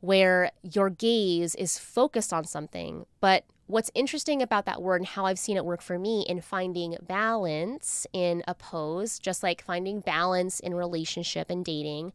where 0.00 0.50
your 0.62 0.90
gaze 0.90 1.54
is 1.54 1.78
focused 1.78 2.32
on 2.32 2.44
something. 2.44 3.06
But 3.20 3.44
what's 3.66 3.90
interesting 3.94 4.42
about 4.42 4.66
that 4.66 4.82
word 4.82 5.00
and 5.00 5.06
how 5.06 5.26
I've 5.26 5.38
seen 5.38 5.56
it 5.56 5.64
work 5.64 5.82
for 5.82 5.98
me 5.98 6.24
in 6.28 6.40
finding 6.40 6.96
balance 7.02 8.06
in 8.12 8.42
a 8.48 8.54
pose, 8.54 9.18
just 9.18 9.42
like 9.42 9.62
finding 9.62 10.00
balance 10.00 10.58
in 10.60 10.74
relationship 10.74 11.50
and 11.50 11.64
dating, 11.64 12.12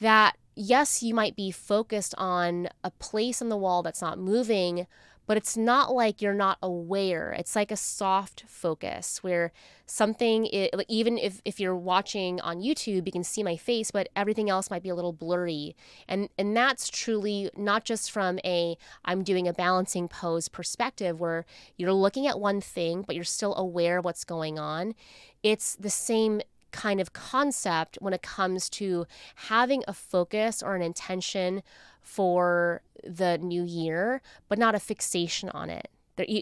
that 0.00 0.36
yes, 0.54 1.02
you 1.02 1.14
might 1.14 1.36
be 1.36 1.50
focused 1.50 2.14
on 2.18 2.68
a 2.82 2.90
place 2.90 3.40
on 3.42 3.48
the 3.48 3.56
wall 3.56 3.82
that's 3.82 4.02
not 4.02 4.18
moving, 4.18 4.86
but 5.28 5.36
it's 5.36 5.58
not 5.58 5.92
like 5.94 6.22
you're 6.22 6.32
not 6.32 6.56
aware. 6.62 7.32
It's 7.38 7.54
like 7.54 7.70
a 7.70 7.76
soft 7.76 8.44
focus 8.48 9.22
where 9.22 9.52
something, 9.84 10.46
is, 10.46 10.70
even 10.88 11.18
if, 11.18 11.42
if 11.44 11.60
you're 11.60 11.76
watching 11.76 12.40
on 12.40 12.62
YouTube, 12.62 13.04
you 13.04 13.12
can 13.12 13.22
see 13.22 13.42
my 13.42 13.54
face, 13.56 13.90
but 13.90 14.08
everything 14.16 14.48
else 14.48 14.70
might 14.70 14.82
be 14.82 14.88
a 14.88 14.94
little 14.94 15.12
blurry. 15.12 15.76
And, 16.08 16.30
and 16.38 16.56
that's 16.56 16.88
truly 16.88 17.50
not 17.54 17.84
just 17.84 18.10
from 18.10 18.38
a 18.42 18.78
I'm 19.04 19.22
doing 19.22 19.46
a 19.46 19.52
balancing 19.52 20.08
pose 20.08 20.48
perspective 20.48 21.20
where 21.20 21.44
you're 21.76 21.92
looking 21.92 22.26
at 22.26 22.40
one 22.40 22.62
thing, 22.62 23.02
but 23.02 23.14
you're 23.14 23.22
still 23.22 23.54
aware 23.54 23.98
of 23.98 24.06
what's 24.06 24.24
going 24.24 24.58
on. 24.58 24.94
It's 25.42 25.76
the 25.76 25.90
same 25.90 26.40
kind 26.72 27.00
of 27.00 27.12
concept 27.12 27.98
when 28.00 28.14
it 28.14 28.22
comes 28.22 28.70
to 28.70 29.06
having 29.34 29.84
a 29.86 29.92
focus 29.92 30.62
or 30.62 30.74
an 30.74 30.82
intention 30.82 31.62
for 32.00 32.80
the 33.04 33.38
new 33.38 33.64
year, 33.64 34.20
but 34.48 34.58
not 34.58 34.74
a 34.74 34.80
fixation 34.80 35.48
on 35.50 35.70
it. 35.70 35.90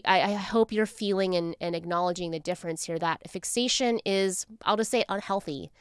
I, 0.05 0.33
hope 0.33 0.71
you're 0.71 0.87
feeling 0.87 1.35
and, 1.35 1.55
and 1.61 1.75
acknowledging 1.75 2.31
the 2.31 2.39
difference 2.39 2.85
here 2.85 2.97
that 2.97 3.29
fixation 3.29 3.99
is, 4.05 4.47
I'll 4.63 4.77
just 4.77 4.89
say, 4.89 5.05
unhealthy, 5.07 5.71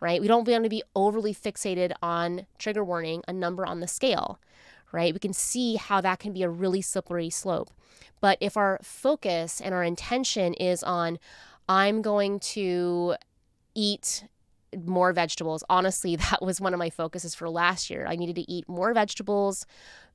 right? 0.00 0.20
We 0.20 0.28
don't 0.28 0.46
want 0.46 0.64
to 0.64 0.70
be 0.70 0.82
overly 0.94 1.34
fixated 1.34 1.92
on 2.02 2.46
trigger 2.58 2.84
warning, 2.84 3.22
a 3.26 3.32
number 3.32 3.64
on 3.64 3.80
the 3.80 3.88
scale, 3.88 4.38
right? 4.92 5.14
We 5.14 5.20
can 5.20 5.32
see 5.32 5.76
how 5.76 6.00
that 6.02 6.18
can 6.18 6.32
be 6.32 6.42
a 6.42 6.50
really 6.50 6.82
slippery 6.82 7.30
slope. 7.30 7.70
But 8.20 8.38
if 8.40 8.56
our 8.56 8.78
focus 8.82 9.60
and 9.60 9.74
our 9.74 9.84
intention 9.84 10.54
is 10.54 10.82
on, 10.82 11.18
I'm 11.68 12.02
going 12.02 12.40
to 12.40 13.16
eat 13.74 14.24
more 14.84 15.12
vegetables. 15.12 15.64
Honestly, 15.68 16.16
that 16.30 16.42
was 16.42 16.60
one 16.60 16.74
of 16.74 16.78
my 16.78 16.90
focuses 16.90 17.34
for 17.34 17.48
last 17.48 17.90
year. 17.90 18.06
I 18.08 18.16
needed 18.16 18.36
to 18.36 18.50
eat 18.50 18.68
more 18.68 18.92
vegetables, 18.92 19.66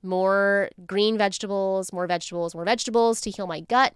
more 0.03 0.69
green 0.85 1.17
vegetables, 1.17 1.93
more 1.93 2.07
vegetables, 2.07 2.55
more 2.55 2.65
vegetables 2.65 3.21
to 3.21 3.31
heal 3.31 3.47
my 3.47 3.61
gut. 3.61 3.93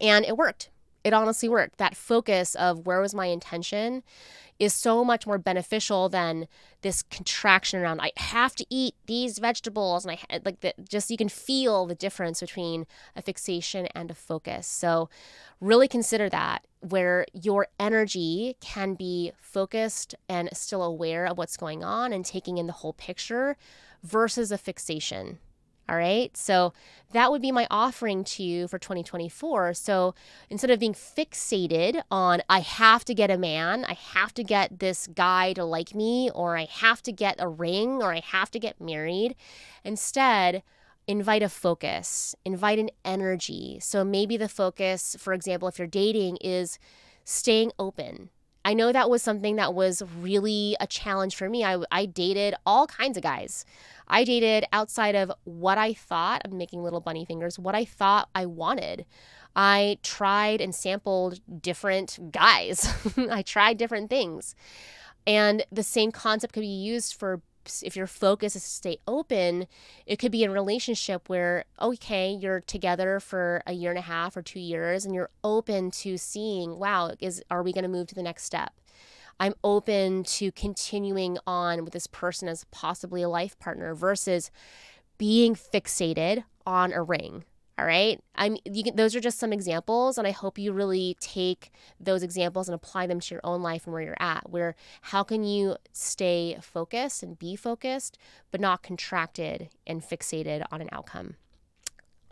And 0.00 0.24
it 0.24 0.36
worked. 0.36 0.70
It 1.04 1.12
honestly 1.12 1.48
worked. 1.48 1.76
That 1.76 1.94
focus 1.94 2.54
of 2.54 2.86
where 2.86 3.00
was 3.00 3.14
my 3.14 3.26
intention 3.26 4.02
is 4.58 4.72
so 4.72 5.04
much 5.04 5.26
more 5.26 5.38
beneficial 5.38 6.08
than 6.08 6.46
this 6.82 7.02
contraction 7.02 7.80
around 7.80 8.00
I 8.00 8.12
have 8.16 8.54
to 8.56 8.66
eat 8.70 8.94
these 9.06 9.38
vegetables 9.38 10.04
and 10.04 10.12
I 10.12 10.40
like 10.44 10.60
the, 10.60 10.74
just 10.88 11.10
you 11.10 11.16
can 11.16 11.28
feel 11.28 11.86
the 11.86 11.94
difference 11.94 12.40
between 12.40 12.86
a 13.16 13.22
fixation 13.22 13.86
and 13.94 14.10
a 14.10 14.14
focus. 14.14 14.66
So 14.66 15.08
really 15.60 15.88
consider 15.88 16.28
that 16.30 16.66
where 16.80 17.26
your 17.32 17.66
energy 17.80 18.56
can 18.60 18.94
be 18.94 19.32
focused 19.40 20.14
and 20.28 20.48
still 20.52 20.82
aware 20.82 21.26
of 21.26 21.36
what's 21.36 21.56
going 21.56 21.82
on 21.82 22.12
and 22.12 22.24
taking 22.24 22.58
in 22.58 22.66
the 22.66 22.72
whole 22.74 22.92
picture 22.92 23.56
versus 24.02 24.52
a 24.52 24.58
fixation. 24.58 25.38
All 25.88 25.96
right. 25.96 26.34
So 26.36 26.72
that 27.12 27.30
would 27.30 27.42
be 27.42 27.52
my 27.52 27.66
offering 27.70 28.24
to 28.24 28.42
you 28.42 28.66
for 28.68 28.78
2024. 28.78 29.74
So 29.74 30.14
instead 30.48 30.70
of 30.70 30.80
being 30.80 30.94
fixated 30.94 32.00
on, 32.10 32.40
I 32.48 32.60
have 32.60 33.04
to 33.04 33.14
get 33.14 33.30
a 33.30 33.36
man, 33.36 33.84
I 33.84 33.92
have 33.92 34.32
to 34.34 34.42
get 34.42 34.78
this 34.78 35.06
guy 35.06 35.52
to 35.52 35.64
like 35.64 35.94
me, 35.94 36.30
or 36.34 36.56
I 36.56 36.64
have 36.64 37.02
to 37.02 37.12
get 37.12 37.36
a 37.38 37.48
ring, 37.48 38.02
or 38.02 38.14
I 38.14 38.20
have 38.20 38.50
to 38.52 38.58
get 38.58 38.80
married, 38.80 39.36
instead, 39.84 40.62
invite 41.06 41.42
a 41.42 41.50
focus, 41.50 42.34
invite 42.46 42.78
an 42.78 42.90
energy. 43.04 43.78
So 43.80 44.04
maybe 44.04 44.38
the 44.38 44.48
focus, 44.48 45.16
for 45.18 45.34
example, 45.34 45.68
if 45.68 45.78
you're 45.78 45.86
dating, 45.86 46.38
is 46.38 46.78
staying 47.24 47.72
open. 47.78 48.30
I 48.64 48.72
know 48.72 48.92
that 48.92 49.10
was 49.10 49.22
something 49.22 49.56
that 49.56 49.74
was 49.74 50.02
really 50.18 50.76
a 50.80 50.86
challenge 50.86 51.36
for 51.36 51.50
me. 51.50 51.64
I, 51.64 51.82
I 51.90 52.06
dated 52.06 52.54
all 52.64 52.86
kinds 52.86 53.16
of 53.16 53.22
guys. 53.22 53.64
I 54.08 54.24
dated 54.24 54.64
outside 54.72 55.14
of 55.14 55.30
what 55.44 55.76
I 55.76 55.92
thought, 55.92 56.42
I'm 56.44 56.56
making 56.56 56.82
little 56.82 57.00
bunny 57.00 57.24
fingers, 57.24 57.58
what 57.58 57.74
I 57.74 57.84
thought 57.84 58.28
I 58.34 58.46
wanted. 58.46 59.04
I 59.54 59.98
tried 60.02 60.60
and 60.60 60.74
sampled 60.74 61.40
different 61.62 62.32
guys. 62.32 62.88
I 63.30 63.42
tried 63.42 63.76
different 63.76 64.10
things. 64.10 64.54
And 65.26 65.64
the 65.70 65.82
same 65.82 66.10
concept 66.10 66.52
could 66.54 66.60
be 66.60 66.66
used 66.66 67.14
for 67.14 67.40
if 67.82 67.96
your 67.96 68.06
focus 68.06 68.56
is 68.56 68.62
to 68.62 68.68
stay 68.68 68.98
open, 69.06 69.66
it 70.06 70.18
could 70.18 70.32
be 70.32 70.44
a 70.44 70.50
relationship 70.50 71.28
where, 71.28 71.64
okay, 71.80 72.30
you're 72.30 72.60
together 72.60 73.20
for 73.20 73.62
a 73.66 73.72
year 73.72 73.90
and 73.90 73.98
a 73.98 74.02
half 74.02 74.36
or 74.36 74.42
two 74.42 74.60
years 74.60 75.04
and 75.04 75.14
you're 75.14 75.30
open 75.42 75.90
to 75.90 76.16
seeing, 76.16 76.78
wow, 76.78 77.12
is 77.20 77.42
are 77.50 77.62
we 77.62 77.72
going 77.72 77.82
to 77.82 77.88
move 77.88 78.06
to 78.08 78.14
the 78.14 78.22
next 78.22 78.44
step? 78.44 78.72
I'm 79.40 79.54
open 79.64 80.24
to 80.24 80.52
continuing 80.52 81.38
on 81.46 81.84
with 81.84 81.92
this 81.92 82.06
person 82.06 82.48
as 82.48 82.64
possibly 82.70 83.22
a 83.22 83.28
life 83.28 83.58
partner 83.58 83.94
versus 83.94 84.50
being 85.18 85.54
fixated 85.54 86.44
on 86.66 86.92
a 86.92 87.02
ring. 87.02 87.44
All 87.76 87.84
right. 87.84 88.20
I'm 88.36 88.56
you 88.64 88.84
can, 88.84 88.96
those 88.96 89.16
are 89.16 89.20
just 89.20 89.38
some 89.38 89.52
examples 89.52 90.16
and 90.16 90.26
I 90.26 90.30
hope 90.30 90.58
you 90.58 90.72
really 90.72 91.16
take 91.20 91.72
those 91.98 92.22
examples 92.22 92.68
and 92.68 92.74
apply 92.74 93.08
them 93.08 93.18
to 93.18 93.34
your 93.34 93.40
own 93.42 93.62
life 93.62 93.84
and 93.84 93.92
where 93.92 94.02
you're 94.02 94.16
at. 94.20 94.48
Where 94.48 94.76
how 95.02 95.24
can 95.24 95.42
you 95.42 95.76
stay 95.92 96.56
focused 96.60 97.22
and 97.22 97.38
be 97.38 97.56
focused 97.56 98.16
but 98.50 98.60
not 98.60 98.84
contracted 98.84 99.68
and 99.84 100.00
fixated 100.00 100.64
on 100.70 100.80
an 100.80 100.88
outcome. 100.92 101.34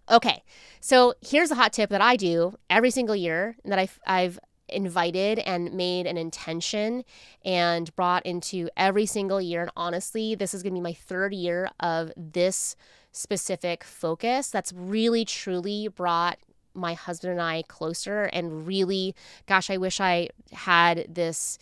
Okay. 0.08 0.44
So, 0.80 1.14
here's 1.20 1.50
a 1.50 1.54
hot 1.54 1.72
tip 1.72 1.90
that 1.90 2.00
I 2.00 2.16
do 2.16 2.56
every 2.68 2.90
single 2.90 3.16
year 3.16 3.56
and 3.64 3.72
that 3.72 3.78
I've, 3.78 3.99
I've 4.06 4.38
invited 4.68 5.38
and 5.40 5.72
made 5.72 6.06
an 6.06 6.16
intention 6.16 7.04
and 7.44 7.94
brought 7.96 8.25
into 8.25 8.68
every 8.76 9.06
single 9.06 9.40
year. 9.40 9.62
And 9.62 9.70
honestly, 9.76 10.34
this 10.34 10.54
is 10.54 10.62
going 10.62 10.75
to 10.75 10.78
be 10.78 10.82
my 10.82 10.92
third 10.92 11.34
year 11.34 11.70
of 11.80 12.12
this 12.16 12.76
specific 13.12 13.85
focus 13.85 14.50
that's 14.50 14.73
really 14.73 15.25
truly 15.25 15.88
brought 15.88 16.38
my 16.75 16.95
husband 16.95 17.33
and 17.33 17.42
I 17.42 17.62
closer 17.69 18.25
and 18.25 18.66
really 18.66 19.14
gosh 19.47 19.69
I 19.69 19.76
wish 19.76 20.00
I 20.00 20.31
had 20.52 21.07
this 21.09 21.59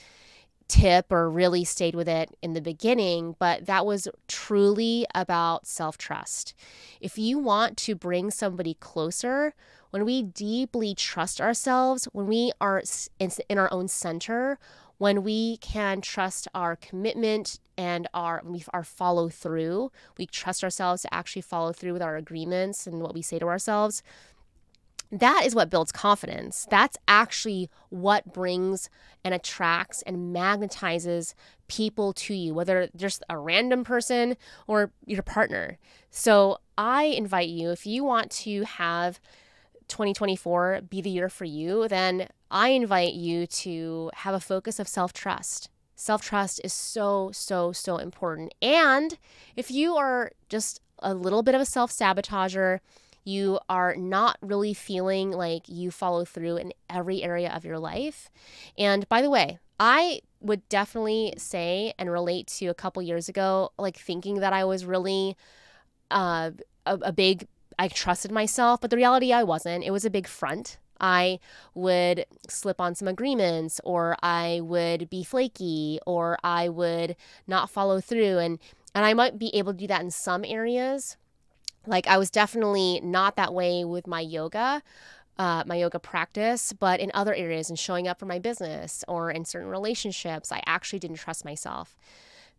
tip 0.71 1.11
or 1.11 1.29
really 1.29 1.65
stayed 1.65 1.97
with 1.97 2.09
it 2.09 2.37
in 2.41 2.53
the 2.53 2.61
beginning, 2.61 3.35
but 3.41 3.67
that 3.67 3.85
was 3.85 4.07
truly 4.29 5.05
about 5.15 5.67
self 5.67 5.99
trust. 5.99 6.55
If 7.01 7.19
you 7.19 7.39
want 7.39 7.77
to 7.79 7.97
bring 7.97 8.31
somebody 8.31 8.75
closer, 8.75 9.53
when 9.91 10.05
we 10.05 10.23
deeply 10.23 10.95
trust 10.95 11.41
ourselves, 11.41 12.07
when 12.13 12.29
we 12.29 12.53
are 12.61 12.83
in 13.19 13.59
our 13.59 13.73
own 13.73 13.89
center, 13.89 14.59
when 14.99 15.25
we 15.25 15.57
can 15.57 16.01
trust 16.01 16.47
our 16.55 16.77
commitment 16.77 17.59
and 17.81 18.07
our 18.13 18.43
our 18.75 18.85
follow 18.85 19.31
through, 19.31 19.91
we 20.19 20.27
trust 20.27 20.63
ourselves 20.63 21.01
to 21.01 21.15
actually 21.15 21.41
follow 21.41 21.73
through 21.73 21.95
with 21.95 22.03
our 22.03 22.19
agreements 22.19 22.87
and 22.87 23.01
what 23.01 23.15
we 23.15 23.23
say 23.23 23.39
to 23.39 23.47
ourselves. 23.47 24.03
That 25.11 25.45
is 25.47 25.55
what 25.55 25.71
builds 25.71 25.91
confidence. 25.91 26.67
That's 26.71 26.99
actually 27.09 27.71
what 27.89 28.35
brings 28.35 28.91
and 29.25 29.33
attracts 29.33 30.03
and 30.03 30.37
magnetizes 30.37 31.33
people 31.69 32.13
to 32.13 32.35
you, 32.35 32.53
whether 32.53 32.91
just 32.95 33.25
a 33.31 33.39
random 33.39 33.83
person 33.83 34.37
or 34.67 34.93
your 35.07 35.23
partner. 35.23 35.79
So, 36.11 36.59
I 36.77 37.05
invite 37.05 37.49
you 37.49 37.71
if 37.71 37.87
you 37.87 38.05
want 38.05 38.31
to 38.45 38.65
have 38.65 39.21
2024 39.89 40.83
be 40.89 41.01
the 41.01 41.11
year 41.11 41.31
for 41.31 41.47
you, 41.47 41.89
then 41.89 42.29
I 42.51 42.69
invite 42.71 43.15
you 43.15 43.47
to 43.47 44.11
have 44.17 44.35
a 44.35 44.41
focus 44.41 44.79
of 44.79 44.87
self 44.87 45.15
trust. 45.15 45.71
Self 46.01 46.23
trust 46.23 46.63
is 46.65 46.73
so, 46.73 47.31
so, 47.31 47.73
so 47.73 47.99
important. 47.99 48.55
And 48.63 49.19
if 49.55 49.71
you 49.71 49.97
are 49.97 50.33
just 50.49 50.81
a 51.01 51.13
little 51.13 51.43
bit 51.43 51.55
of 51.55 51.61
a 51.61 51.67
self 51.67 51.93
sabotager, 51.93 52.81
you 53.23 53.59
are 53.69 53.95
not 53.95 54.39
really 54.41 54.73
feeling 54.73 55.31
like 55.31 55.69
you 55.69 55.91
follow 55.91 56.25
through 56.25 56.57
in 56.57 56.73
every 56.89 57.23
area 57.23 57.53
of 57.55 57.67
your 57.67 57.79
life. 57.79 58.31
And 58.79 59.07
by 59.11 59.21
the 59.21 59.29
way, 59.29 59.59
I 59.79 60.23
would 60.41 60.67
definitely 60.71 61.35
say 61.37 61.93
and 61.99 62.11
relate 62.11 62.47
to 62.47 62.69
a 62.69 62.75
couple 62.75 63.03
years 63.03 63.29
ago, 63.29 63.73
like 63.79 63.99
thinking 63.99 64.37
that 64.37 64.55
I 64.55 64.65
was 64.65 64.87
really 64.87 65.37
uh, 66.11 66.53
a, 66.87 66.95
a 67.03 67.13
big, 67.13 67.47
I 67.79 67.89
trusted 67.89 68.33
myself, 68.33 68.81
but 68.81 68.89
the 68.89 68.97
reality 68.97 69.35
I 69.35 69.43
wasn't. 69.43 69.85
It 69.85 69.91
was 69.91 70.07
a 70.07 70.11
big 70.11 70.27
front. 70.27 70.79
I 71.01 71.39
would 71.75 72.27
slip 72.49 72.81
on 72.81 72.95
some 72.95 73.09
agreements, 73.09 73.81
or 73.85 74.17
I 74.23 74.61
would 74.63 75.11
be 75.11 75.25
flaky, 75.25 75.99
or 76.07 76.39
I 76.45 76.69
would 76.69 77.17
not 77.47 77.71
follow 77.71 78.01
through. 78.01 78.39
And, 78.39 78.59
and 78.95 79.05
I 79.05 79.15
might 79.15 79.39
be 79.39 79.55
able 79.55 79.73
to 79.73 79.79
do 79.79 79.87
that 79.87 80.03
in 80.03 80.11
some 80.11 80.45
areas. 80.45 81.17
Like 81.87 82.07
I 82.07 82.19
was 82.19 82.31
definitely 82.31 83.01
not 83.03 83.37
that 83.37 83.55
way 83.55 83.85
with 83.85 84.07
my 84.07 84.21
yoga, 84.21 84.83
uh, 85.39 85.65
my 85.67 85.77
yoga 85.77 85.99
practice, 85.99 86.75
but 86.75 87.01
in 87.01 87.11
other 87.15 87.35
areas 87.35 87.71
and 87.71 87.79
showing 87.79 88.07
up 88.07 88.19
for 88.19 88.27
my 88.27 88.39
business 88.39 89.03
or 89.09 89.31
in 89.31 89.47
certain 89.47 89.69
relationships, 89.69 90.53
I 90.53 90.63
actually 90.67 90.99
didn't 90.99 91.17
trust 91.17 91.45
myself. 91.45 91.97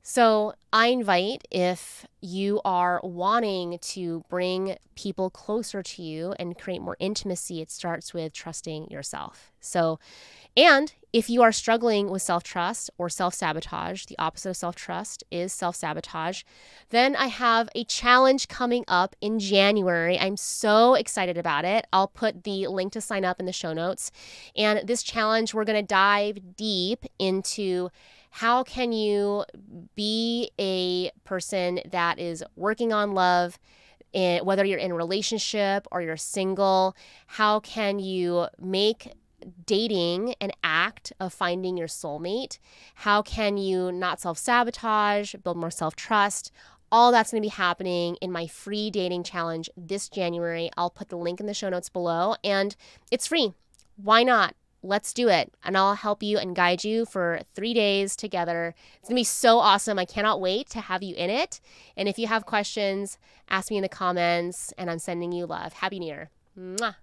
So, 0.03 0.53
I 0.73 0.87
invite 0.87 1.45
if 1.51 2.07
you 2.21 2.61
are 2.63 3.01
wanting 3.03 3.77
to 3.79 4.23
bring 4.29 4.77
people 4.95 5.29
closer 5.29 5.83
to 5.83 6.01
you 6.01 6.33
and 6.39 6.57
create 6.57 6.81
more 6.81 6.95
intimacy, 6.99 7.61
it 7.61 7.69
starts 7.69 8.13
with 8.13 8.31
trusting 8.31 8.89
yourself. 8.89 9.51
So, 9.59 9.99
and 10.55 10.93
if 11.13 11.29
you 11.29 11.41
are 11.41 11.51
struggling 11.51 12.09
with 12.09 12.21
self 12.21 12.43
trust 12.43 12.89
or 12.97 13.09
self 13.09 13.33
sabotage, 13.33 14.05
the 14.05 14.17
opposite 14.17 14.51
of 14.51 14.57
self 14.57 14.75
trust 14.75 15.23
is 15.29 15.51
self 15.51 15.75
sabotage, 15.75 16.43
then 16.89 17.15
I 17.15 17.27
have 17.27 17.69
a 17.75 17.83
challenge 17.83 18.47
coming 18.47 18.85
up 18.87 19.15
in 19.21 19.39
January. 19.39 20.17
I'm 20.17 20.37
so 20.37 20.95
excited 20.95 21.37
about 21.37 21.65
it. 21.65 21.85
I'll 21.91 22.07
put 22.07 22.43
the 22.43 22.67
link 22.67 22.93
to 22.93 23.01
sign 23.01 23.25
up 23.25 23.39
in 23.39 23.45
the 23.45 23.53
show 23.53 23.73
notes. 23.73 24.11
And 24.55 24.87
this 24.87 25.03
challenge, 25.03 25.53
we're 25.53 25.65
going 25.65 25.81
to 25.81 25.87
dive 25.87 26.55
deep 26.55 27.05
into 27.19 27.89
how 28.31 28.63
can 28.63 28.91
you 28.91 29.45
be 29.95 30.51
a 30.59 31.11
person 31.23 31.79
that 31.91 32.19
is 32.19 32.43
working 32.55 32.91
on 32.91 33.13
love 33.13 33.59
in, 34.13 34.43
whether 34.45 34.65
you're 34.65 34.79
in 34.79 34.91
a 34.91 34.95
relationship 34.95 35.87
or 35.91 36.01
you're 36.01 36.17
single 36.17 36.95
how 37.27 37.59
can 37.59 37.99
you 37.99 38.47
make 38.59 39.13
dating 39.65 40.35
an 40.39 40.51
act 40.63 41.13
of 41.19 41.33
finding 41.33 41.77
your 41.77 41.87
soulmate 41.87 42.59
how 42.95 43.21
can 43.21 43.57
you 43.57 43.91
not 43.91 44.19
self-sabotage 44.19 45.33
build 45.43 45.57
more 45.57 45.71
self-trust 45.71 46.51
all 46.91 47.11
that's 47.11 47.31
going 47.31 47.41
to 47.41 47.45
be 47.45 47.49
happening 47.49 48.15
in 48.17 48.31
my 48.31 48.47
free 48.47 48.91
dating 48.91 49.23
challenge 49.23 49.69
this 49.77 50.09
January. 50.09 50.69
I'll 50.75 50.89
put 50.89 51.09
the 51.09 51.15
link 51.15 51.39
in 51.39 51.45
the 51.45 51.53
show 51.53 51.69
notes 51.69 51.89
below 51.89 52.35
and 52.43 52.75
it's 53.09 53.27
free. 53.27 53.53
Why 53.95 54.23
not? 54.23 54.55
Let's 54.83 55.13
do 55.13 55.29
it. 55.29 55.53
And 55.63 55.77
I'll 55.77 55.95
help 55.95 56.23
you 56.23 56.37
and 56.37 56.55
guide 56.55 56.83
you 56.83 57.05
for 57.05 57.41
three 57.53 57.73
days 57.73 58.15
together. 58.15 58.73
It's 58.99 59.09
going 59.09 59.15
to 59.15 59.19
be 59.19 59.23
so 59.23 59.59
awesome. 59.59 59.99
I 59.99 60.05
cannot 60.05 60.41
wait 60.41 60.69
to 60.71 60.81
have 60.81 61.03
you 61.03 61.15
in 61.15 61.29
it. 61.29 61.59
And 61.95 62.07
if 62.07 62.17
you 62.17 62.27
have 62.27 62.45
questions, 62.45 63.17
ask 63.49 63.69
me 63.69 63.77
in 63.77 63.83
the 63.83 63.89
comments, 63.89 64.73
and 64.77 64.89
I'm 64.89 64.99
sending 64.99 65.31
you 65.31 65.45
love. 65.45 65.73
Happy 65.73 65.99
New 65.99 66.07
Year. 66.07 66.29
Mwah. 66.57 66.95